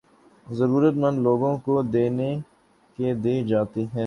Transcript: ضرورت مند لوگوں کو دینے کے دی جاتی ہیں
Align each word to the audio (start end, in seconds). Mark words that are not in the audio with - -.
ضرورت 0.47 0.95
مند 0.95 1.17
لوگوں 1.19 1.53
کو 1.65 1.81
دینے 1.93 2.31
کے 2.99 3.13
دی 3.23 3.35
جاتی 3.43 3.83
ہیں 3.85 3.99